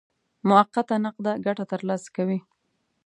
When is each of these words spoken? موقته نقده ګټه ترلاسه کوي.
موقته 0.49 0.95
نقده 1.03 1.31
ګټه 1.45 1.65
ترلاسه 1.71 2.07
کوي. 2.15 2.39